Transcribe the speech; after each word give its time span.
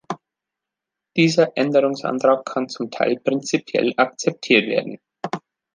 Dieser 1.15 1.55
Änderungsantrag 1.55 2.43
kann 2.43 2.69
zum 2.69 2.89
Teil 2.89 3.17
prinzipiell 3.19 3.93
akzeptiert 3.97 4.65
werden. 4.65 4.99